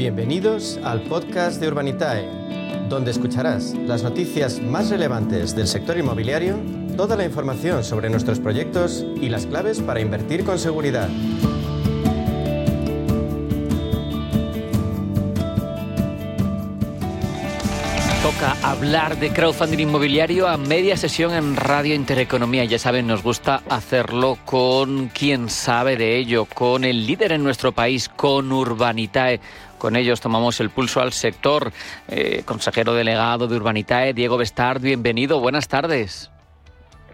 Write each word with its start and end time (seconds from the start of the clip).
Bienvenidos 0.00 0.80
al 0.82 1.02
podcast 1.02 1.60
de 1.60 1.68
Urbanitae, 1.68 2.26
donde 2.88 3.10
escucharás 3.10 3.74
las 3.74 4.02
noticias 4.02 4.58
más 4.58 4.88
relevantes 4.88 5.54
del 5.54 5.66
sector 5.66 5.98
inmobiliario, 5.98 6.56
toda 6.96 7.16
la 7.16 7.26
información 7.26 7.84
sobre 7.84 8.08
nuestros 8.08 8.40
proyectos 8.40 9.04
y 9.20 9.28
las 9.28 9.44
claves 9.44 9.82
para 9.82 10.00
invertir 10.00 10.42
con 10.42 10.58
seguridad. 10.58 11.10
Toca 18.22 18.56
hablar 18.62 19.18
de 19.18 19.30
crowdfunding 19.30 19.80
inmobiliario 19.80 20.48
a 20.48 20.56
media 20.56 20.96
sesión 20.96 21.34
en 21.34 21.56
Radio 21.56 21.94
Intereconomía. 21.94 22.64
Ya 22.64 22.78
saben, 22.78 23.06
nos 23.06 23.22
gusta 23.22 23.62
hacerlo 23.68 24.38
con 24.46 25.08
quien 25.08 25.50
sabe 25.50 25.98
de 25.98 26.16
ello, 26.16 26.46
con 26.46 26.84
el 26.84 27.06
líder 27.06 27.32
en 27.32 27.42
nuestro 27.42 27.72
país, 27.72 28.08
con 28.08 28.50
Urbanitae. 28.50 29.40
Con 29.80 29.96
ellos 29.96 30.20
tomamos 30.20 30.60
el 30.60 30.68
pulso 30.68 31.00
al 31.00 31.12
sector. 31.12 31.72
Eh, 32.06 32.42
consejero 32.44 32.92
delegado 32.92 33.48
de 33.48 33.56
Urbanitae, 33.56 34.12
Diego 34.12 34.36
Bestard, 34.36 34.82
bienvenido. 34.82 35.40
Buenas 35.40 35.68
tardes. 35.68 36.30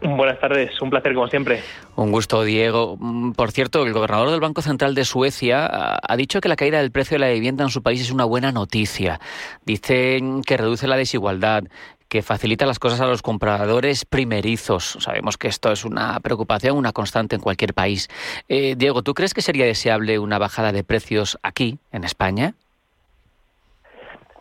Buenas 0.03 0.41
tardes, 0.41 0.83
un 0.83 0.91
placer 0.91 1.15
como 1.15 1.29
siempre. 1.29 1.63
Un 1.95 2.11
gusto, 2.11 2.43
Diego. 2.43 2.97
Mm, 2.99 3.33
por 3.33 3.53
cierto, 3.53 3.87
el 3.87 3.93
gobernador 3.93 4.31
del 4.31 4.41
Banco 4.41 4.63
Central 4.63 4.97
de 4.97 5.05
Suecia 5.05 5.69
ha 6.03 6.17
dicho 6.17 6.41
que 6.41 6.49
la 6.49 6.57
caída 6.57 6.79
del 6.79 6.91
precio 6.91 7.15
de 7.15 7.21
la 7.21 7.33
vivienda 7.33 7.63
en 7.63 7.71
su 7.71 7.83
país 7.83 8.01
es 8.01 8.11
una 8.11 8.25
buena 8.25 8.51
noticia. 8.51 9.21
Dice 9.65 10.21
que 10.45 10.57
reduce 10.57 10.89
la 10.89 10.97
desigualdad, 10.97 11.63
que 12.09 12.23
facilita 12.23 12.67
las 12.67 12.79
cosas 12.79 13.01
a 13.01 13.07
los 13.07 13.23
compradores 13.23 14.05
primerizos. 14.05 14.97
Sabemos 15.01 15.37
que 15.37 15.49
esto 15.49 15.73
es 15.73 15.85
una 15.85 16.19
preocupación, 16.21 16.77
una 16.77 16.93
constante 16.93 17.37
en 17.37 17.43
cualquier 17.43 17.75
país. 17.75 18.09
Eh, 18.49 18.75
Diego, 18.77 19.03
¿tú 19.03 19.15
crees 19.15 19.35
que 19.35 19.43
sería 19.43 19.67
deseable 19.67 20.19
una 20.19 20.39
bajada 20.39 20.73
de 20.73 20.85
precios 20.85 21.39
aquí, 21.43 21.79
en 21.93 22.05
España? 22.05 22.55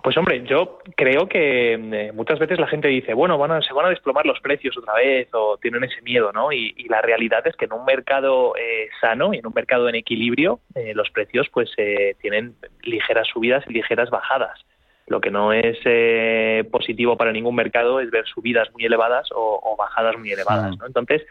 Pues 0.05 0.17
hombre, 0.17 0.43
yo 0.43 0.77
creo 0.95 1.27
que 1.27 1.73
eh, 1.73 2.11
muchas 2.13 2.37
veces 2.37 2.59
la 2.59 2.67
gente 2.67 2.87
dice, 2.89 3.15
bueno, 3.15 3.39
van 3.39 3.49
a, 3.49 3.61
se 3.63 3.73
van 3.73 3.87
a 3.87 3.89
desplomar 3.89 4.23
los 4.23 4.39
precios 4.39 4.77
otra 4.77 4.93
vez 4.93 5.27
o 5.33 5.57
tienen 5.57 5.83
ese 5.83 5.99
miedo, 6.03 6.31
¿no? 6.31 6.51
Y, 6.51 6.75
la 6.87 7.01
realidad 7.01 7.41
es 7.47 7.55
que 7.55 7.65
en 7.65 7.73
un 7.73 7.85
mercado 7.85 8.55
eh, 8.55 8.89
sano 9.01 9.33
y 9.33 9.39
en 9.39 9.47
un 9.47 9.53
mercado 9.55 9.89
en 9.89 9.95
equilibrio, 9.95 10.59
eh, 10.75 10.93
los 10.93 11.09
precios 11.09 11.49
pues 11.51 11.71
tienen 12.21 12.53
ligeras 12.83 13.27
subidas 13.33 13.63
y 13.67 13.73
ligeras 13.73 14.11
bajadas. 14.11 14.63
Lo 15.07 15.21
que 15.21 15.31
no 15.31 15.53
es 15.53 15.77
positivo 16.69 17.15
para 17.17 17.31
ningún 17.31 17.55
mercado 17.55 17.99
es 17.99 18.09
ver 18.09 18.25
subidas 18.25 18.71
muy 18.73 18.85
elevadas 18.85 19.29
o, 19.33 19.75
bajadas 19.77 20.17
muy 20.17 20.31
elevadas, 20.31 20.77
¿no? 20.77 20.87
Entonces, 20.87 21.21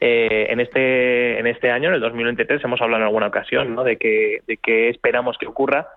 en 0.00 0.60
este 0.60 1.38
en 1.38 1.46
este 1.46 1.70
año, 1.70 1.88
en 1.88 1.94
el 1.94 2.00
2023, 2.00 2.62
hemos 2.64 2.82
hablado 2.82 3.02
en 3.02 3.06
alguna 3.06 3.28
ocasión, 3.28 3.74
¿no? 3.74 3.84
De 3.84 3.96
que 3.96 4.42
de 4.46 4.58
que 4.58 4.90
esperamos 4.90 5.38
que 5.38 5.46
ocurra 5.46 5.88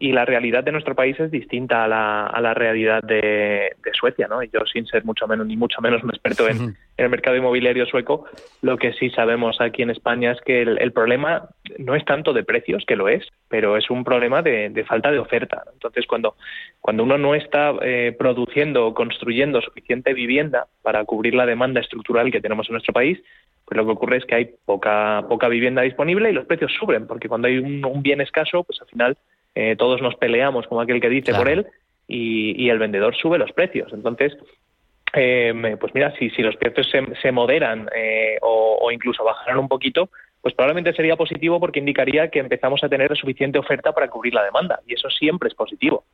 y 0.00 0.12
la 0.12 0.24
realidad 0.24 0.64
de 0.64 0.72
nuestro 0.72 0.94
país 0.94 1.20
es 1.20 1.30
distinta 1.30 1.84
a 1.84 1.88
la, 1.88 2.26
a 2.26 2.40
la 2.40 2.54
realidad 2.54 3.02
de, 3.02 3.76
Suecia, 3.92 4.28
¿no? 4.28 4.42
Y 4.42 4.48
yo, 4.48 4.60
sin 4.64 4.86
ser 4.86 5.04
mucho 5.04 5.26
menos 5.28 5.46
ni 5.46 5.58
mucho 5.58 5.82
menos 5.82 6.02
un 6.02 6.08
experto 6.08 6.48
en, 6.48 6.74
el 6.96 7.10
mercado 7.10 7.36
inmobiliario 7.36 7.84
sueco, 7.84 8.24
lo 8.62 8.78
que 8.78 8.94
sí 8.94 9.10
sabemos 9.10 9.60
aquí 9.60 9.82
en 9.82 9.90
España 9.90 10.32
es 10.32 10.40
que 10.40 10.62
el, 10.62 10.92
problema 10.92 11.50
no 11.78 11.94
es 11.94 12.04
tanto 12.06 12.32
de 12.32 12.44
precios, 12.44 12.84
que 12.86 12.96
lo 12.96 13.08
es, 13.08 13.26
pero 13.48 13.76
es 13.76 13.90
un 13.90 14.02
problema 14.02 14.40
de, 14.40 14.84
falta 14.88 15.10
de 15.10 15.18
oferta. 15.18 15.64
Entonces, 15.72 16.06
cuando, 16.06 16.34
cuando 16.80 17.02
uno 17.02 17.18
no 17.18 17.34
está 17.34 17.74
eh, 17.82 18.16
produciendo 18.18 18.86
o 18.86 18.94
construyendo 18.94 19.60
suficiente 19.60 20.14
vivienda 20.14 20.66
para 20.80 21.04
cubrir 21.04 21.34
la 21.34 21.44
demanda 21.44 21.80
estructural 21.80 22.32
que 22.32 22.40
tenemos 22.40 22.68
en 22.68 22.74
nuestro 22.74 22.94
país, 22.94 23.20
pues 23.66 23.76
lo 23.76 23.84
que 23.84 23.92
ocurre 23.92 24.16
es 24.16 24.24
que 24.24 24.34
hay 24.34 24.50
poca, 24.64 25.24
poca 25.28 25.48
vivienda 25.48 25.82
disponible 25.82 26.30
y 26.30 26.32
los 26.32 26.46
precios 26.46 26.72
suben, 26.72 27.06
porque 27.06 27.28
cuando 27.28 27.48
hay 27.48 27.58
un, 27.58 27.84
un 27.84 28.02
bien 28.02 28.22
escaso, 28.22 28.64
pues 28.64 28.80
al 28.80 28.88
final 28.88 29.18
eh, 29.54 29.76
todos 29.76 30.00
nos 30.00 30.14
peleamos, 30.16 30.66
como 30.66 30.80
aquel 30.80 31.00
que 31.00 31.08
dice, 31.08 31.34
por 31.34 31.48
él, 31.48 31.66
y, 32.06 32.68
el 32.68 32.78
vendedor 32.78 33.14
sube 33.16 33.38
los 33.38 33.52
precios. 33.52 33.92
Entonces, 33.92 34.36
eh, 35.14 35.76
pues 35.80 35.94
mira, 35.94 36.14
si, 36.18 36.30
si 36.30 36.42
los 36.42 36.56
precios 36.56 36.90
se, 37.20 37.32
moderan 37.32 37.88
eh, 37.94 38.36
o, 38.42 38.90
incluso 38.92 39.24
bajaran 39.24 39.58
un 39.58 39.68
poquito, 39.68 40.10
pues 40.40 40.54
probablemente 40.54 40.92
sería 40.94 41.16
positivo 41.16 41.60
porque 41.60 41.80
indicaría 41.80 42.28
que 42.28 42.38
empezamos 42.38 42.82
a 42.82 42.88
tener 42.88 43.14
suficiente 43.16 43.58
oferta 43.58 43.92
para 43.92 44.08
cubrir 44.08 44.34
la 44.34 44.44
demanda, 44.44 44.80
y 44.86 44.94
eso 44.94 45.10
siempre 45.10 45.48
es 45.48 45.54
positivo. 45.54 46.04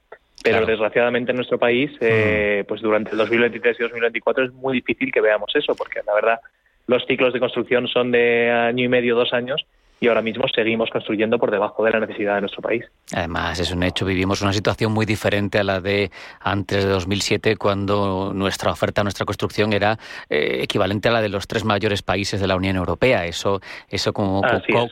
Pero 0.43 0.65
desgraciadamente 0.65 1.33
en 1.33 1.37
nuestro 1.37 1.59
país, 1.59 1.91
pues 1.99 2.81
durante 2.81 3.13
el 3.13 3.17
2023 3.19 3.81
y 3.81 3.83
2024 3.83 4.45
es 4.45 4.53
muy 4.53 4.75
difícil 4.75 5.11
que 5.11 5.21
veamos 5.21 5.51
eso, 5.57 5.75
porque 5.75 6.01
la 6.07 6.15
verdad 6.15 6.41
los 6.87 7.05
ciclos 7.07 7.33
de 7.33 7.41
construcción 7.41 7.89
son 7.89 8.13
de 8.13 8.51
año 8.51 8.85
y 8.85 8.89
medio, 8.89 9.17
dos 9.17 9.33
años, 9.33 9.67
y 9.99 10.09
ahora 10.09 10.21
mismo 10.21 10.45
seguimos 10.55 10.91
construyendo 10.91 11.39
por 11.39 11.51
debajo 11.51 11.83
de 11.85 11.91
la 11.91 12.01
necesidad 12.01 12.35
de 12.35 12.43
nuestro 12.43 12.61
país. 12.61 12.85
Además, 13.15 13.59
es 13.61 13.71
un 13.71 13.83
hecho, 13.83 14.05
vivimos 14.05 14.43
una 14.43 14.53
situación 14.53 14.93
muy 14.93 15.07
diferente 15.07 15.59
a 15.59 15.65
la 15.65 15.81
de 15.81 16.11
antes 16.41 16.85
de 16.85 16.91
2007, 16.91 17.57
cuando 17.57 18.33
nuestra 18.35 18.71
oferta, 18.71 19.03
nuestra 19.03 19.25
construcción 19.25 19.73
era 19.73 19.99
eh, 20.29 20.59
equivalente 20.63 21.09
a 21.09 21.13
la 21.13 21.23
de 21.23 21.31
los 21.31 21.47
tres 21.47 21.65
mayores 21.65 22.03
países 22.03 22.41
de 22.41 22.47
la 22.47 22.57
Unión 22.57 22.77
Europea. 22.77 23.25
Eso, 23.25 23.61
eso 23.89 24.13
como, 24.13 24.43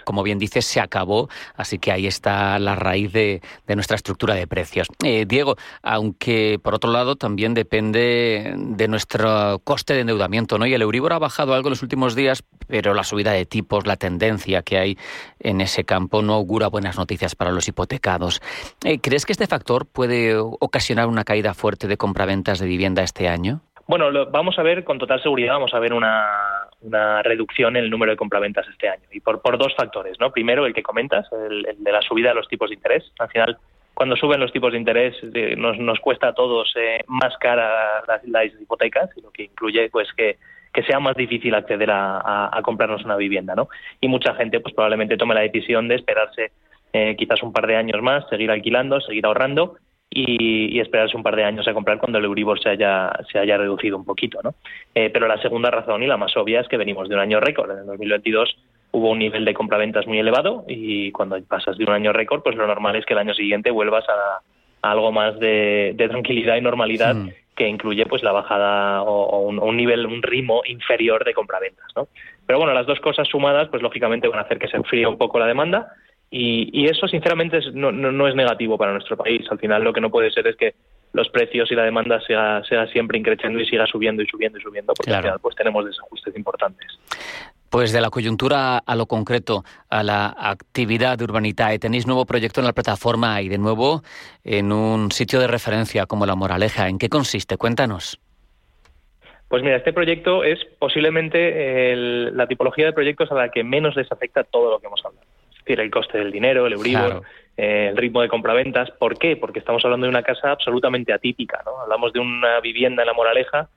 como, 0.04 0.22
bien 0.22 0.38
dices, 0.38 0.64
se 0.64 0.80
acabó, 0.80 1.28
así 1.54 1.78
que 1.78 1.92
ahí 1.92 2.06
está 2.06 2.58
la 2.58 2.74
raíz 2.74 3.12
de, 3.12 3.42
nuestra 3.74 3.96
estructura 3.96 4.34
de 4.34 4.46
precios. 4.46 4.86
Eh, 5.04 5.26
Diego, 5.26 5.56
aunque 5.82 6.58
por 6.62 6.74
otro 6.74 6.92
lado 6.92 7.16
también 7.16 7.52
depende 7.52 8.54
de 8.56 8.88
nuestro 8.88 9.60
coste 9.64 9.94
de 9.94 10.00
endeudamiento, 10.00 10.58
¿no? 10.58 10.66
Y 10.66 10.74
el 10.74 10.82
Euribor 10.82 11.12
ha 11.12 11.18
bajado 11.18 11.54
algo 11.54 11.68
en 11.68 11.72
los 11.72 11.82
últimos 11.82 12.14
días, 12.14 12.44
pero 12.68 12.94
la 12.94 13.02
subida 13.02 13.32
de 13.32 13.44
tipos, 13.44 13.86
la 13.86 13.96
tendencia 13.96 14.62
que 14.62 14.78
hay 14.78 14.93
en 15.40 15.60
ese 15.60 15.84
campo 15.84 16.22
no 16.22 16.34
augura 16.34 16.68
buenas 16.68 16.96
noticias 16.96 17.34
para 17.34 17.50
los 17.50 17.68
hipotecados. 17.68 18.40
Eh, 18.84 18.98
¿Crees 19.00 19.26
que 19.26 19.32
este 19.32 19.46
factor 19.46 19.86
puede 19.86 20.36
ocasionar 20.36 21.06
una 21.06 21.24
caída 21.24 21.54
fuerte 21.54 21.88
de 21.88 21.96
compraventas 21.96 22.58
de 22.58 22.66
vivienda 22.66 23.02
este 23.02 23.28
año? 23.28 23.60
Bueno, 23.86 24.10
vamos 24.30 24.58
a 24.58 24.62
ver 24.62 24.82
con 24.82 24.98
total 24.98 25.22
seguridad, 25.22 25.54
vamos 25.54 25.74
a 25.74 25.78
ver 25.78 25.92
una, 25.92 27.22
reducción 27.22 27.76
en 27.76 27.84
el 27.84 27.90
número 27.90 28.12
de 28.12 28.16
compraventas 28.16 28.66
este 28.68 28.88
año. 28.88 29.04
Y 29.12 29.20
por, 29.20 29.42
por 29.42 29.58
dos 29.58 29.74
factores, 29.76 30.18
¿no? 30.20 30.30
Primero, 30.30 30.66
el 30.66 30.74
que 30.74 30.82
comentas, 30.82 31.26
el, 31.32 31.66
de 31.78 31.92
la 31.92 32.02
subida 32.02 32.30
de 32.30 32.34
los 32.34 32.48
tipos 32.48 32.70
de 32.70 32.76
interés. 32.76 33.04
Al 33.18 33.28
final, 33.28 33.58
cuando 33.92 34.16
suben 34.16 34.40
los 34.40 34.52
tipos 34.52 34.72
de 34.72 34.78
interés, 34.78 35.14
eh, 35.34 35.54
nos, 35.56 35.78
nos 35.78 36.00
cuesta 36.00 36.28
a 36.28 36.34
todos 36.34 36.72
eh, 36.76 37.04
más 37.06 37.36
cara 37.38 38.02
las, 38.06 38.24
las, 38.24 38.60
hipotecas, 38.60 39.10
lo 39.22 39.30
que 39.30 39.44
incluye 39.44 39.88
pues 39.90 40.08
que 40.14 40.38
que 40.74 40.82
sea 40.82 40.98
más 40.98 41.16
difícil 41.16 41.54
acceder 41.54 41.88
a, 41.90 42.60
comprarnos 42.62 43.04
una 43.04 43.16
vivienda, 43.16 43.54
¿no? 43.54 43.68
Y 44.00 44.08
mucha 44.08 44.34
gente, 44.34 44.60
pues 44.60 44.74
probablemente 44.74 45.16
tome 45.16 45.34
la 45.34 45.42
decisión 45.42 45.86
de 45.86 45.94
esperarse 45.94 46.50
eh, 46.92 47.14
quizás 47.16 47.42
un 47.42 47.52
par 47.52 47.66
de 47.66 47.76
años 47.76 48.02
más, 48.02 48.28
seguir 48.28 48.50
alquilando, 48.50 49.00
seguir 49.00 49.24
ahorrando 49.24 49.76
y, 50.10 50.80
esperarse 50.80 51.16
un 51.16 51.22
par 51.22 51.36
de 51.36 51.44
años 51.44 51.66
a 51.68 51.74
comprar 51.74 51.98
cuando 51.98 52.18
el 52.18 52.24
Euribor 52.24 52.60
se 52.60 52.70
haya, 52.70 53.12
se 53.30 53.38
haya 53.38 53.56
reducido 53.56 53.96
un 53.96 54.04
poquito, 54.04 54.40
¿no? 54.42 54.54
Eh, 54.94 55.10
pero 55.10 55.28
la 55.28 55.40
segunda 55.40 55.70
razón 55.70 56.02
y 56.02 56.08
la 56.08 56.16
más 56.16 56.36
obvia 56.36 56.60
es 56.60 56.68
que 56.68 56.76
venimos 56.76 57.08
de 57.08 57.14
un 57.14 57.20
año 57.20 57.38
récord. 57.38 57.70
En 57.70 57.78
el 57.78 57.86
2022 57.86 58.56
hubo 58.90 59.10
un 59.10 59.20
nivel 59.20 59.44
de 59.44 59.54
compraventas 59.54 60.08
muy 60.08 60.18
elevado 60.18 60.64
y 60.66 61.12
cuando 61.12 61.40
pasas 61.44 61.78
de 61.78 61.84
un 61.84 61.90
año 61.90 62.12
récord, 62.12 62.42
pues 62.42 62.56
lo 62.56 62.66
normal 62.66 62.96
es 62.96 63.06
que 63.06 63.14
el 63.14 63.20
año 63.20 63.34
siguiente 63.34 63.70
vuelvas 63.70 64.04
a, 64.08 64.40
algo 64.90 65.12
más 65.12 65.38
de, 65.38 65.94
tranquilidad 65.96 66.56
y 66.56 66.60
normalidad 66.60 67.16
que 67.56 67.68
incluye 67.68 68.04
pues 68.06 68.22
la 68.22 68.32
bajada 68.32 69.02
o, 69.02 69.38
un, 69.40 69.76
nivel, 69.76 70.06
un 70.06 70.22
ritmo 70.22 70.62
inferior 70.66 71.24
de 71.24 71.34
compraventas, 71.34 71.86
¿no? 71.96 72.08
Pero 72.46 72.58
bueno, 72.58 72.74
las 72.74 72.86
dos 72.86 73.00
cosas 73.00 73.28
sumadas, 73.28 73.68
pues 73.70 73.82
lógicamente 73.82 74.28
van 74.28 74.40
a 74.40 74.42
hacer 74.42 74.58
que 74.58 74.68
se 74.68 74.76
enfríe 74.76 75.06
un 75.06 75.16
poco 75.16 75.38
la 75.38 75.46
demanda 75.46 75.92
y, 76.30 76.86
eso 76.88 77.06
sinceramente 77.06 77.60
no, 77.72 77.92
no, 77.92 78.28
es 78.28 78.34
negativo 78.34 78.76
para 78.76 78.92
nuestro 78.92 79.16
país. 79.16 79.46
Al 79.50 79.58
final 79.58 79.84
lo 79.84 79.92
que 79.92 80.00
no 80.00 80.10
puede 80.10 80.30
ser 80.30 80.46
es 80.48 80.56
que 80.56 80.74
los 81.12 81.28
precios 81.28 81.70
y 81.70 81.76
la 81.76 81.84
demanda 81.84 82.20
sea, 82.22 82.62
sea 82.64 82.88
siempre 82.88 83.18
increciendo 83.18 83.60
y 83.60 83.66
siga 83.66 83.86
subiendo 83.86 84.22
y 84.22 84.26
subiendo 84.26 84.58
y 84.58 84.62
subiendo, 84.62 84.92
porque 84.94 85.14
al 85.14 85.22
final 85.22 85.38
pues 85.40 85.54
tenemos 85.54 85.86
desajustes 85.86 86.36
importantes. 86.36 86.98
Pues 87.74 87.92
de 87.92 88.00
la 88.00 88.10
coyuntura 88.10 88.78
a 88.78 88.94
lo 88.94 89.06
concreto, 89.06 89.64
a 89.90 90.04
la 90.04 90.32
actividad 90.38 91.18
de 91.18 91.24
Urbanitae, 91.24 91.80
tenéis 91.80 92.06
nuevo 92.06 92.24
proyecto 92.24 92.60
en 92.60 92.66
la 92.66 92.72
plataforma 92.72 93.42
y 93.42 93.48
de 93.48 93.58
nuevo 93.58 94.02
en 94.44 94.70
un 94.70 95.10
sitio 95.10 95.40
de 95.40 95.48
referencia 95.48 96.06
como 96.06 96.24
La 96.24 96.36
Moraleja. 96.36 96.88
¿En 96.88 97.00
qué 97.00 97.08
consiste? 97.08 97.56
Cuéntanos. 97.56 98.20
Pues 99.48 99.64
mira, 99.64 99.74
este 99.74 99.92
proyecto 99.92 100.44
es 100.44 100.60
posiblemente 100.78 101.96
la 101.96 102.46
tipología 102.46 102.86
de 102.86 102.92
proyectos 102.92 103.32
a 103.32 103.34
la 103.34 103.48
que 103.48 103.64
menos 103.64 103.96
les 103.96 104.10
afecta 104.12 104.44
todo 104.44 104.70
lo 104.70 104.78
que 104.78 104.86
hemos 104.86 105.04
hablado. 105.04 105.26
Es 105.50 105.58
decir, 105.64 105.80
el 105.80 105.90
coste 105.90 106.18
del 106.18 106.30
dinero, 106.30 106.68
el 106.68 106.74
Euribor, 106.74 107.22
eh, 107.56 107.88
el 107.90 107.96
ritmo 107.96 108.22
de 108.22 108.28
compraventas. 108.28 108.92
¿Por 108.92 109.18
qué? 109.18 109.34
Porque 109.36 109.58
estamos 109.58 109.84
hablando 109.84 110.06
de 110.06 110.10
una 110.10 110.22
casa 110.22 110.52
absolutamente 110.52 111.12
atípica. 111.12 111.60
¿no? 111.66 111.80
Hablamos 111.80 112.12
de 112.12 112.20
una 112.20 112.60
vivienda 112.60 113.02
en 113.02 113.08
La 113.08 113.14
Moraleja 113.14 113.68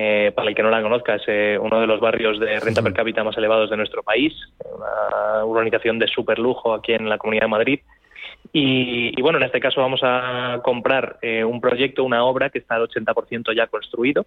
eh, 0.00 0.30
para 0.30 0.48
el 0.48 0.54
que 0.54 0.62
no 0.62 0.70
la 0.70 0.80
conozca, 0.80 1.16
es 1.16 1.24
eh, 1.26 1.58
uno 1.60 1.80
de 1.80 1.88
los 1.88 1.98
barrios 1.98 2.38
de 2.38 2.60
renta 2.60 2.82
per 2.82 2.92
cápita 2.92 3.24
más 3.24 3.36
elevados 3.36 3.68
de 3.68 3.76
nuestro 3.76 4.04
país, 4.04 4.32
una 4.64 5.44
urbanización 5.44 5.98
de 5.98 6.06
super 6.06 6.38
lujo 6.38 6.72
aquí 6.72 6.92
en 6.92 7.08
la 7.08 7.18
Comunidad 7.18 7.46
de 7.46 7.48
Madrid. 7.48 7.80
Y, 8.52 9.20
bueno, 9.20 9.38
en 9.38 9.44
este 9.44 9.58
caso 9.58 9.80
vamos 9.80 9.98
a 10.04 10.60
comprar 10.62 11.18
eh, 11.20 11.42
un 11.42 11.60
proyecto, 11.60 12.04
una 12.04 12.22
obra 12.22 12.48
que 12.48 12.60
está 12.60 12.76
al 12.76 12.88
80% 12.88 13.52
ya 13.56 13.66
construido. 13.66 14.24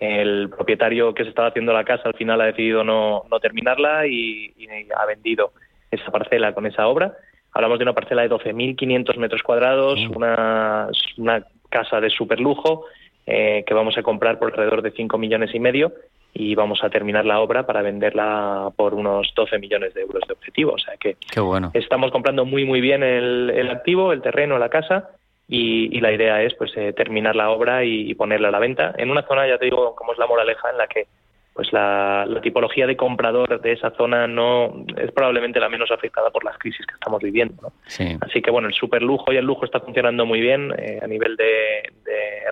El 0.00 0.50
propietario 0.50 1.14
que 1.14 1.22
se 1.22 1.28
estaba 1.28 1.46
haciendo 1.46 1.72
la 1.72 1.84
casa 1.84 2.08
al 2.08 2.14
final 2.14 2.40
ha 2.40 2.46
decidido 2.46 2.82
no, 2.82 3.22
terminarla 3.40 4.08
y, 4.08 4.52
ha 4.96 5.06
vendido 5.06 5.52
esa 5.92 6.10
parcela 6.10 6.52
con 6.54 6.66
esa 6.66 6.88
obra. 6.88 7.16
Hablamos 7.52 7.78
de 7.78 7.84
una 7.84 7.92
parcela 7.92 8.22
de 8.22 8.30
12.500 8.30 9.16
metros 9.18 9.44
cuadrados, 9.44 10.00
una, 10.08 10.88
una 11.18 11.46
casa 11.70 12.00
de 12.00 12.10
super 12.10 12.40
lujo 12.40 12.86
eh, 13.26 13.64
que 13.66 13.74
vamos 13.74 13.96
a 13.96 14.02
comprar 14.02 14.38
por 14.38 14.50
alrededor 14.50 14.82
de 14.82 14.90
5 14.90 15.16
millones 15.18 15.54
y 15.54 15.60
medio 15.60 15.92
y 16.34 16.54
vamos 16.54 16.82
a 16.82 16.90
terminar 16.90 17.24
la 17.24 17.40
obra 17.40 17.64
para 17.64 17.80
venderla 17.80 18.70
por 18.76 18.92
unos 18.92 19.32
12 19.34 19.58
millones 19.58 19.94
de 19.94 20.02
euros 20.02 20.22
de 20.26 20.34
objetivo. 20.34 20.72
O 20.72 20.78
sea 20.78 20.96
que 20.96 21.16
bueno. 21.40 21.70
estamos 21.74 22.10
comprando 22.10 22.44
muy 22.44 22.64
muy 22.64 22.80
bien 22.80 23.02
el, 23.02 23.70
activo, 23.70 24.12
el 24.12 24.20
terreno, 24.20 24.58
la 24.58 24.68
casa 24.68 25.10
y, 25.48 26.00
la 26.00 26.12
idea 26.12 26.42
es 26.42 26.54
pues 26.54 26.72
eh, 26.76 26.92
terminar 26.92 27.36
la 27.36 27.50
obra 27.50 27.84
y, 27.84 28.14
ponerla 28.14 28.48
a 28.48 28.50
la 28.50 28.58
venta 28.58 28.94
en 28.96 29.10
una 29.10 29.22
zona, 29.22 29.46
ya 29.46 29.58
te 29.58 29.66
digo, 29.66 29.94
como 29.94 30.12
es 30.12 30.18
la 30.18 30.26
Moraleja, 30.26 30.70
en 30.70 30.78
la 30.78 30.86
que 30.86 31.06
pues 31.54 31.72
la, 31.72 32.26
tipología 32.42 32.86
de 32.86 32.96
comprador 32.96 33.60
de 33.60 33.72
esa 33.72 33.92
zona 33.92 34.26
no 34.26 34.84
es 34.96 35.12
probablemente 35.12 35.60
la 35.60 35.68
menos 35.68 35.90
afectada 35.92 36.30
por 36.30 36.44
las 36.44 36.58
crisis 36.58 36.84
que 36.84 36.94
estamos 36.94 37.22
viviendo. 37.22 37.72
Así 38.20 38.42
que 38.42 38.50
bueno, 38.50 38.68
el 38.68 38.74
super 38.74 39.00
lujo 39.02 39.32
y 39.32 39.36
el 39.36 39.46
lujo 39.46 39.64
está 39.64 39.80
funcionando 39.80 40.26
muy 40.26 40.40
bien 40.40 40.72
eh, 40.76 40.98
a 41.00 41.06
nivel 41.06 41.36
de, 41.36 41.92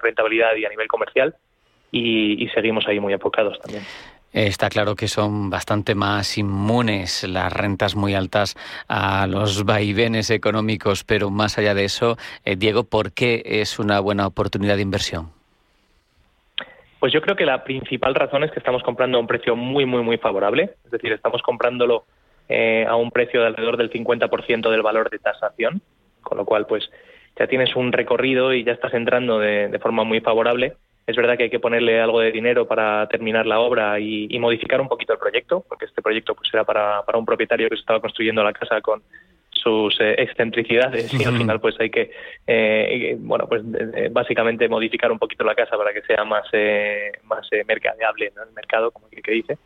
rentabilidad 0.01 0.57
y 0.57 0.65
a 0.65 0.69
nivel 0.69 0.89
comercial 0.89 1.35
y, 1.93 2.49
seguimos 2.55 2.87
ahí 2.89 2.99
muy 2.99 3.13
enfocados 3.13 3.59
también. 3.61 3.85
Está 4.33 4.69
claro 4.69 4.97
que 4.97 5.09
son 5.09 5.51
bastante 5.51 5.95
más 5.95 6.39
inmunes 6.39 7.23
las 7.25 7.53
rentas 7.53 7.95
muy 7.95 8.15
altas 8.15 8.57
a 8.89 9.27
los 9.27 9.65
vaivenes 9.65 10.31
económicos, 10.31 11.05
pero 11.05 11.31
más 11.31 11.59
allá 11.59 11.75
de 11.75 11.85
eso, 11.85 12.17
eh, 12.45 12.57
Diego, 12.57 12.85
¿por 12.85 13.13
qué 13.13 13.43
es 13.45 13.79
una 13.79 14.01
buena 14.01 14.27
oportunidad 14.27 14.77
de 14.77 14.83
inversión? 14.83 15.42
Pues 17.03 17.13
yo 17.13 17.21
creo 17.21 17.35
que 17.35 17.45
la 17.45 17.65
principal 17.65 18.15
razón 18.15 18.45
es 18.45 18.53
que 18.53 18.61
estamos 18.61 18.85
comprando 18.85 19.19
a 19.19 19.21
un 19.21 19.27
precio 19.27 19.57
muy, 19.57 19.85
muy, 19.85 20.05
muy 20.05 20.19
favorable. 20.19 20.77
Es 20.85 20.91
decir, 20.93 21.11
estamos 21.11 21.43
comprándolo 21.43 22.05
eh, 22.49 22.87
a 22.89 22.95
un 22.95 23.11
precio 23.11 23.41
de 23.41 23.49
alrededor 23.49 23.77
del 23.77 23.91
50% 23.91 24.71
del 24.71 24.83
valor 24.83 25.11
de 25.11 25.19
tasación, 25.19 25.83
con 26.23 26.39
lo 26.39 26.45
cual, 26.45 26.65
pues 26.69 26.89
ya 27.37 27.49
tienes 27.49 27.75
un 27.75 27.91
recorrido 27.91 28.55
y 28.55 28.63
ya 28.63 28.71
estás 28.71 28.95
entrando 28.95 29.41
de, 29.41 29.77
forma 29.83 30.05
muy 30.05 30.21
favorable. 30.21 30.75
Es 31.05 31.17
verdad 31.17 31.37
que 31.37 31.43
hay 31.43 31.51
que 31.51 31.59
ponerle 31.59 32.01
algo 32.01 32.21
de 32.21 32.31
dinero 32.31 32.69
para 32.69 33.09
terminar 33.09 33.47
la 33.47 33.59
obra 33.59 33.99
y, 33.99 34.39
modificar 34.39 34.81
un 34.81 34.87
poquito 34.87 35.13
el 35.13 35.19
proyecto, 35.19 35.65
porque 35.69 35.87
este 35.87 36.03
proyecto 36.03 36.37
pues 36.37 36.55
era 36.55 36.63
para, 36.63 37.03
para 37.03 37.19
un 37.19 37.27
propietario 37.27 37.69
que 37.69 37.75
se 37.75 37.81
estaba 37.81 37.99
construyendo 37.99 38.45
la 38.45 38.53
casa 38.53 38.81
con 38.81 39.03
sus 39.63 39.99
eh, 40.01 40.15
excentricidades 40.19 41.13
y 41.15 41.25
al 41.25 41.37
final 41.37 41.61
pues 41.61 41.79
hay 41.81 41.91
que 41.91 42.11
eh, 42.47 43.17
bueno 43.19 43.47
pues 43.49 43.63
eh, 43.95 44.09
básicamente 44.11 44.69
modificar 44.69 45.13
un 45.13 45.19
poquito 45.19 45.45
la 45.45 45.55
casa 45.55 45.77
para 45.77 45.93
que 45.93 46.03
sea 46.03 46.25
más 46.25 46.45
más 47.25 47.49
mercadeable 47.67 48.27
en 48.27 48.49
el 48.49 48.55
mercado 48.55 48.91
como 48.91 49.09
que, 49.09 49.33
dice 49.33 49.59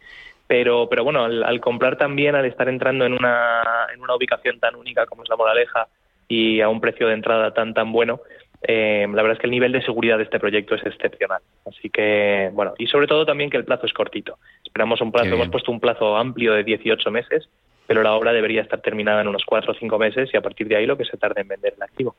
pero 0.46 0.88
pero 0.88 1.04
bueno 1.04 1.24
al, 1.24 1.60
comprar 1.60 1.96
también 1.96 2.34
al 2.34 2.44
estar 2.44 2.68
entrando 2.68 3.06
en 3.06 3.14
una 3.14 3.62
en 3.92 4.00
una 4.00 4.14
ubicación 4.14 4.60
tan 4.60 4.74
única 4.74 5.06
como 5.06 5.22
es 5.22 5.28
la 5.28 5.36
Moraleja 5.36 5.88
y 6.28 6.60
a 6.60 6.68
un 6.68 6.80
precio 6.80 7.08
de 7.08 7.14
entrada 7.14 7.54
tan 7.54 7.72
tan 7.74 7.92
bueno 7.92 8.20
la 8.68 9.22
verdad 9.22 9.32
es 9.32 9.38
que 9.38 9.46
el 9.46 9.52
nivel 9.52 9.70
de 9.70 9.82
seguridad 9.82 10.16
de 10.16 10.24
este 10.24 10.40
proyecto 10.40 10.74
es 10.74 10.84
excepcional. 10.84 11.40
Así 11.66 11.88
que, 11.88 12.50
bueno, 12.52 12.74
y 12.78 12.88
sobre 12.88 13.06
todo 13.06 13.24
también 13.24 13.48
que 13.48 13.56
el 13.56 13.64
plazo 13.64 13.86
es 13.86 13.92
cortito. 13.92 14.38
Esperamos 14.64 15.00
un 15.00 15.12
plazo, 15.12 15.34
hemos 15.34 15.50
puesto 15.50 15.70
un 15.70 15.78
plazo 15.78 16.16
amplio 16.16 16.52
de 16.52 16.64
18 16.64 17.08
meses 17.12 17.48
pero 17.86 18.02
la 18.02 18.12
obra 18.14 18.32
debería 18.32 18.62
estar 18.62 18.80
terminada 18.80 19.20
en 19.20 19.28
unos 19.28 19.44
cuatro 19.44 19.72
o 19.72 19.74
cinco 19.74 19.98
meses 19.98 20.28
y 20.32 20.36
a 20.36 20.40
partir 20.40 20.68
de 20.68 20.76
ahí 20.76 20.86
lo 20.86 20.96
que 20.96 21.04
se 21.04 21.16
tarde 21.16 21.42
en 21.42 21.48
vender 21.48 21.74
el 21.76 21.82
activo. 21.82 22.16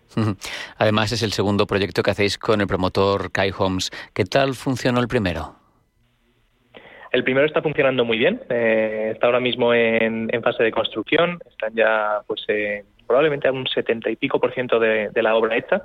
Además, 0.78 1.12
es 1.12 1.24
el 1.24 1.32
segundo 1.32 1.68
proyecto 1.68 2.04
que 2.04 2.12
hacéis 2.12 2.38
con 2.38 2.62
el 2.62 2.68
promotor 2.68 3.32
Kai 3.32 3.52
Homes. 3.58 3.92
¿Qué 4.14 4.26
tal 4.26 4.56
funcionó 4.56 5.00
el 5.00 5.08
primero? 5.08 5.56
El 7.12 7.24
primero 7.24 7.46
está 7.46 7.62
funcionando 7.62 8.06
muy 8.06 8.18
bien. 8.18 8.42
Eh, 8.50 9.12
está 9.14 9.28
ahora 9.28 9.40
mismo 9.40 9.74
en, 9.74 10.30
fase 10.44 10.64
de 10.64 10.72
construcción. 10.72 11.40
Están 11.50 11.74
ya, 11.74 12.22
pues, 12.28 12.44
eh, 12.48 12.84
probablemente 13.06 13.48
a 13.48 13.52
un 13.52 13.68
setenta 13.68 14.10
y 14.10 14.16
pico 14.16 14.40
por 14.40 14.54
ciento 14.54 14.80
de, 14.80 15.10
la 15.16 15.36
obra 15.36 15.58
hecha. 15.58 15.84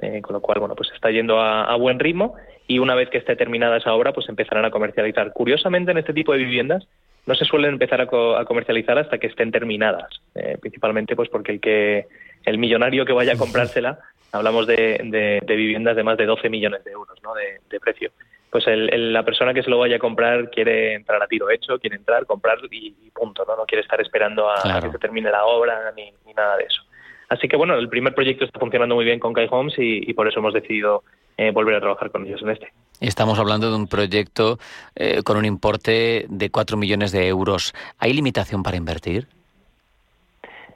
Eh, 0.00 0.20
con 0.20 0.32
lo 0.32 0.40
cual, 0.40 0.58
bueno, 0.58 0.74
pues 0.74 0.90
está 0.92 1.10
yendo 1.10 1.38
a, 1.38 1.64
a, 1.64 1.76
buen 1.76 2.00
ritmo 2.00 2.34
y 2.66 2.80
una 2.80 2.96
vez 2.96 3.08
que 3.08 3.18
esté 3.18 3.36
terminada 3.36 3.76
esa 3.76 3.92
obra, 3.92 4.12
pues 4.12 4.28
empezarán 4.28 4.64
a 4.64 4.70
comercializar. 4.70 5.32
Curiosamente, 5.32 5.92
en 5.92 5.98
este 5.98 6.12
tipo 6.12 6.32
de 6.32 6.38
viviendas 6.38 6.88
no 7.26 7.34
se 7.34 7.44
suelen 7.44 7.74
empezar 7.74 8.00
a, 8.00 8.06
comercializar 8.06 8.98
hasta 8.98 9.18
que 9.18 9.28
estén 9.28 9.52
terminadas, 9.52 10.20
eh, 10.34 10.58
principalmente 10.60 11.14
pues 11.14 11.28
porque 11.28 11.52
el 11.52 11.60
que 11.60 12.06
el 12.44 12.58
millonario 12.58 13.04
que 13.04 13.12
vaya 13.12 13.34
a 13.34 13.38
comprársela, 13.38 13.98
hablamos 14.32 14.66
de, 14.66 15.40
viviendas 15.46 15.94
de 15.96 16.02
más 16.02 16.16
de 16.16 16.26
12 16.26 16.48
millones 16.48 16.82
de 16.84 16.92
euros 16.92 17.18
¿no? 17.22 17.32
de, 17.34 17.80
precio, 17.80 18.10
pues 18.50 18.64
la 18.66 19.24
persona 19.24 19.54
que 19.54 19.62
se 19.62 19.70
lo 19.70 19.78
vaya 19.78 19.96
a 19.96 20.00
comprar 20.00 20.50
quiere 20.50 20.94
entrar 20.94 21.22
a 21.22 21.26
tiro 21.26 21.50
hecho, 21.50 21.78
quiere 21.78 21.96
entrar, 21.96 22.26
comprar 22.26 22.58
y, 22.70 23.10
punto, 23.14 23.44
¿no? 23.46 23.56
no 23.56 23.64
quiere 23.64 23.82
estar 23.82 24.00
esperando 24.00 24.50
a, 24.50 24.80
que 24.80 24.90
se 24.90 24.98
termine 24.98 25.30
la 25.30 25.44
obra 25.44 25.92
ni, 25.96 26.12
nada 26.34 26.56
de 26.56 26.64
eso. 26.64 26.82
Así 27.28 27.48
que 27.48 27.56
bueno, 27.56 27.76
el 27.76 27.88
primer 27.88 28.14
proyecto 28.14 28.44
está 28.44 28.58
funcionando 28.58 28.94
muy 28.94 29.04
bien 29.04 29.18
con 29.18 29.32
Kai 29.32 29.48
Homes 29.50 29.74
y 29.78 30.12
por 30.12 30.28
eso 30.28 30.40
hemos 30.40 30.52
decidido 30.52 31.02
eh, 31.36 31.50
volver 31.50 31.76
a 31.76 31.80
trabajar 31.80 32.10
con 32.10 32.26
ellos 32.26 32.42
en 32.42 32.50
este. 32.50 32.72
Estamos 33.00 33.38
hablando 33.38 33.70
de 33.70 33.76
un 33.76 33.88
proyecto 33.88 34.58
eh, 34.94 35.22
con 35.24 35.36
un 35.36 35.44
importe 35.44 36.26
de 36.28 36.50
4 36.50 36.76
millones 36.76 37.10
de 37.10 37.26
euros. 37.26 37.74
¿Hay 37.98 38.12
limitación 38.12 38.62
para 38.62 38.76
invertir? 38.76 39.26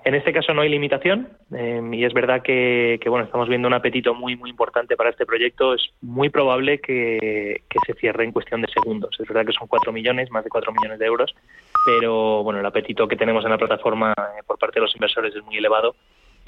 En 0.04 0.14
este 0.14 0.32
caso 0.32 0.54
no 0.54 0.62
hay 0.62 0.68
limitación 0.68 1.28
eh, 1.52 1.82
y 1.92 2.04
es 2.04 2.14
verdad 2.14 2.40
que, 2.40 3.00
bueno 3.06 3.24
estamos 3.24 3.48
viendo 3.48 3.66
un 3.66 3.74
apetito 3.74 4.14
muy 4.14 4.36
muy 4.36 4.50
importante 4.50 4.96
para 4.96 5.10
este 5.10 5.26
proyecto. 5.26 5.74
Es 5.74 5.90
muy 6.00 6.28
probable 6.28 6.80
que, 6.80 7.62
se 7.86 7.94
cierre 7.94 8.24
en 8.24 8.32
cuestión 8.32 8.60
de 8.62 8.68
segundos. 8.68 9.16
Es 9.18 9.26
verdad 9.26 9.44
que 9.44 9.52
son 9.52 9.66
4 9.66 9.92
millones, 9.92 10.30
más 10.30 10.44
de 10.44 10.50
4 10.50 10.72
millones 10.72 11.00
de 11.00 11.06
euros, 11.06 11.34
pero 11.84 12.44
bueno 12.44 12.60
el 12.60 12.66
apetito 12.66 13.08
que 13.08 13.16
tenemos 13.16 13.44
en 13.44 13.50
la 13.50 13.58
plataforma 13.58 14.14
por 14.46 14.58
parte 14.58 14.80
de 14.80 14.86
los 14.86 14.94
inversores 14.94 15.34
es 15.34 15.42
muy 15.44 15.56
elevado 15.56 15.96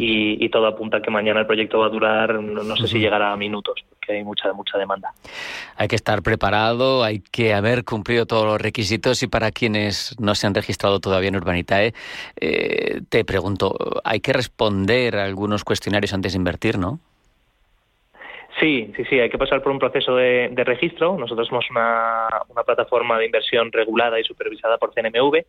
y, 0.00 0.48
todo 0.50 0.68
apunta 0.68 0.98
a 0.98 1.02
que 1.02 1.10
mañana 1.10 1.40
el 1.40 1.46
proyecto 1.46 1.80
va 1.80 1.86
a 1.86 1.90
durar, 1.90 2.40
no, 2.40 2.76
sé 2.76 2.86
si 2.86 3.00
llegará 3.00 3.32
a 3.32 3.36
minutos, 3.36 3.84
porque 3.88 4.12
hay 4.12 4.24
mucha, 4.24 4.52
mucha 4.52 4.78
demanda. 4.78 5.12
Hay 5.76 5.88
que 5.88 5.96
estar 5.96 6.22
preparado, 6.22 7.02
hay 7.02 7.18
que 7.18 7.52
haber 7.52 7.84
cumplido 7.84 8.24
todos 8.24 8.46
los 8.46 8.60
requisitos 8.60 9.22
y 9.24 9.26
para 9.26 9.50
quienes 9.50 10.14
no 10.20 10.36
se 10.36 10.46
han 10.46 10.54
registrado 10.54 11.00
todavía 11.00 11.30
en 11.30 11.36
Urbanitae, 11.36 11.94
eh, 12.40 13.00
te 13.08 13.24
pregunto, 13.24 13.76
hay 14.04 14.20
que 14.20 14.32
responder 14.32 15.16
a 15.16 15.24
algunos 15.24 15.64
cuestionarios 15.64 16.14
antes 16.14 16.32
de 16.32 16.38
invertir, 16.38 16.78
¿no? 16.78 17.00
Sí, 18.60 18.92
sí, 18.96 19.04
sí, 19.04 19.18
hay 19.18 19.30
que 19.30 19.38
pasar 19.38 19.62
por 19.62 19.72
un 19.72 19.78
proceso 19.78 20.14
de, 20.14 20.50
registro. 20.64 21.16
Nosotros 21.16 21.48
somos 21.48 21.68
una, 21.70 22.28
plataforma 22.64 23.18
de 23.18 23.26
inversión 23.26 23.70
regulada 23.72 24.18
y 24.18 24.24
supervisada 24.24 24.78
por 24.78 24.92
CNMV 24.92 25.44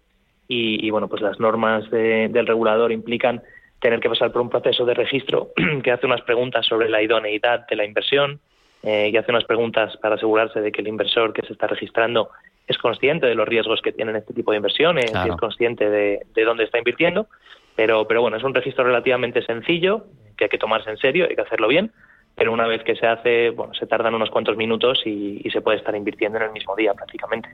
y, 0.48 0.90
bueno, 0.90 1.08
pues 1.08 1.22
las 1.22 1.40
normas 1.40 1.90
del 1.92 2.48
regulador 2.48 2.92
implican 2.92 3.42
tener 3.80 4.00
que 4.00 4.10
pasar 4.10 4.32
por 4.32 4.42
un 4.42 4.50
proceso 4.50 4.86
de 4.86 4.94
registro 4.94 5.50
que 5.84 5.92
hace 5.92 6.06
unas 6.06 6.22
preguntas 6.22 6.66
sobre 6.66 6.90
la 6.90 7.02
idoneidad 7.02 7.68
de 7.68 7.76
la 7.76 7.86
inversión 7.86 8.40
eh, 8.84 9.10
y 9.12 9.18
hace 9.18 9.32
unas 9.32 9.46
preguntas 9.46 9.98
para 9.98 10.16
asegurarse 10.16 10.62
de 10.62 10.72
que 10.72 10.82
el 10.82 10.88
inversor 10.88 11.34
que 11.34 11.46
se 11.46 11.54
está 11.54 11.68
registrando 11.68 12.30
es 12.68 12.78
consciente 12.78 13.26
de 13.26 13.36
los 13.36 13.48
riesgos 13.48 13.82
que 13.82 13.92
tienen 13.92 14.16
este 14.16 14.34
tipo 14.34 14.52
de 14.52 14.58
inversiones 14.58 15.12
y 15.12 15.30
es 15.30 15.36
consciente 15.38 15.90
de, 15.90 16.22
dónde 16.46 16.66
está 16.66 16.78
invirtiendo. 16.78 17.28
Pero, 17.76 18.08
pero 18.08 18.22
bueno, 18.22 18.38
es 18.38 18.44
un 18.44 18.54
registro 18.54 18.84
relativamente 18.84 19.42
sencillo 19.42 20.06
que 20.38 20.46
hay 20.46 20.50
que 20.50 20.58
tomarse 20.58 20.90
en 20.90 20.98
serio, 20.98 21.26
hay 21.28 21.36
que 21.36 21.42
hacerlo 21.42 21.68
bien 21.68 21.92
pero 22.40 22.54
una 22.54 22.68
vez 22.68 22.82
que 22.86 22.96
se 22.96 23.06
hace, 23.06 23.50
bueno, 23.50 23.74
se 23.74 23.86
tardan 23.86 24.16
unos 24.16 24.30
cuantos 24.30 24.56
minutos 24.56 25.02
y, 25.06 25.42
se 25.52 25.60
puede 25.60 25.78
estar 25.78 25.94
invirtiendo 25.94 26.38
en 26.38 26.46
el 26.46 26.52
mismo 26.52 26.74
día 26.74 26.94
prácticamente. 26.94 27.50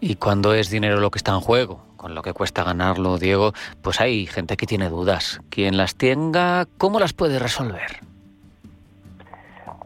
Y 0.00 0.14
cuando 0.14 0.54
es 0.54 0.70
dinero 0.70 1.00
lo 1.00 1.10
que 1.10 1.18
está 1.18 1.32
en 1.32 1.40
juego, 1.40 1.84
con 1.98 2.14
lo 2.14 2.22
que 2.22 2.32
cuesta 2.32 2.64
ganarlo, 2.64 3.18
Diego, 3.18 3.52
pues 3.82 4.00
hay 4.00 4.26
gente 4.26 4.56
que 4.56 4.64
tiene 4.64 4.88
dudas. 4.88 5.40
Quien 5.50 5.76
las 5.76 5.96
tenga, 5.96 6.64
¿cómo 6.78 6.98
las 6.98 7.12
puede 7.12 7.38
resolver? 7.38 8.00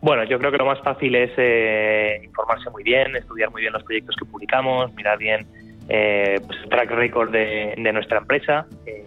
Bueno, 0.01 0.23
yo 0.25 0.39
creo 0.39 0.53
que 0.53 0.59
lo 0.59 0.67
más 0.67 0.81
fácil 0.81 1.15
es 1.17 1.33
eh, 1.37 2.21
informarse 2.23 2.71
muy 2.71 2.85
bien, 2.85 3.17
estudiar 3.17 3.51
muy 3.51 3.63
bien 3.63 3.73
los 3.73 3.83
proyectos 3.83 4.15
que 4.17 4.27
publicamos, 4.27 4.95
mirar 4.95 5.19
bien 5.19 5.45
eh, 5.89 6.41
pues 6.47 6.57
el 6.63 6.69
track 6.69 6.91
record 6.93 7.33
de, 7.33 7.75
nuestra 7.93 8.19
empresa. 8.19 8.65
Eh, 8.87 9.05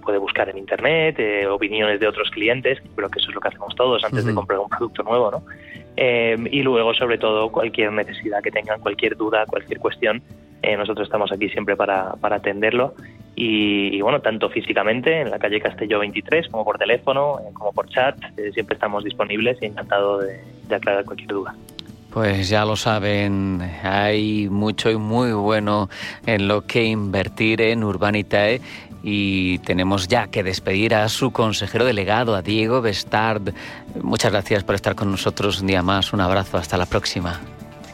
puede 0.00 0.18
buscar 0.18 0.48
en 0.48 0.58
internet 0.58 1.16
eh, 1.18 1.46
opiniones 1.46 2.00
de 2.00 2.08
otros 2.08 2.30
clientes, 2.30 2.78
creo 2.94 3.08
que 3.08 3.18
eso 3.18 3.28
es 3.28 3.34
lo 3.34 3.40
que 3.40 3.48
hacemos 3.48 3.74
todos 3.74 4.02
antes 4.04 4.24
de 4.24 4.34
comprar 4.34 4.58
un 4.58 4.68
producto 4.68 5.02
nuevo, 5.02 5.30
¿no? 5.30 5.42
Eh, 5.96 6.36
y 6.50 6.62
luego, 6.62 6.94
sobre 6.94 7.18
todo, 7.18 7.50
cualquier 7.50 7.92
necesidad 7.92 8.42
que 8.42 8.50
tengan, 8.50 8.80
cualquier 8.80 9.16
duda, 9.16 9.44
cualquier 9.46 9.78
cuestión, 9.78 10.22
eh, 10.62 10.76
nosotros 10.76 11.06
estamos 11.06 11.30
aquí 11.32 11.48
siempre 11.48 11.76
para, 11.76 12.12
para 12.14 12.36
atenderlo. 12.36 12.94
Y, 13.34 14.00
bueno, 14.02 14.20
tanto 14.20 14.50
físicamente 14.50 15.20
en 15.20 15.30
la 15.30 15.38
calle 15.38 15.60
Castelló 15.60 16.00
23 16.00 16.48
como 16.48 16.64
por 16.64 16.78
teléfono, 16.78 17.38
como 17.54 17.72
por 17.72 17.88
chat, 17.88 18.16
siempre 18.52 18.74
estamos 18.74 19.04
disponibles 19.04 19.56
y 19.62 19.66
encantado 19.66 20.18
de, 20.18 20.40
de 20.68 20.74
aclarar 20.74 21.04
cualquier 21.04 21.28
duda. 21.28 21.54
Pues 22.12 22.48
ya 22.48 22.64
lo 22.64 22.74
saben, 22.74 23.62
hay 23.84 24.48
mucho 24.50 24.90
y 24.90 24.96
muy 24.96 25.32
bueno 25.32 25.88
en 26.26 26.48
lo 26.48 26.66
que 26.66 26.84
invertir 26.84 27.60
en 27.60 27.84
Urbanitae 27.84 28.60
y 29.02 29.58
tenemos 29.60 30.08
ya 30.08 30.28
que 30.28 30.42
despedir 30.42 30.94
a 30.94 31.08
su 31.08 31.30
consejero 31.30 31.84
delegado, 31.84 32.34
a 32.34 32.42
Diego 32.42 32.80
Bestard. 32.80 33.54
Muchas 34.02 34.32
gracias 34.32 34.64
por 34.64 34.74
estar 34.74 34.94
con 34.94 35.10
nosotros 35.10 35.60
un 35.60 35.68
día 35.68 35.82
más. 35.82 36.12
Un 36.12 36.20
abrazo, 36.20 36.58
hasta 36.58 36.76
la 36.76 36.86
próxima. 36.86 37.40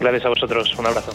Gracias 0.01 0.25
a 0.27 0.29
vosotros, 0.29 0.75
un 0.79 0.87
abrazo. 0.87 1.13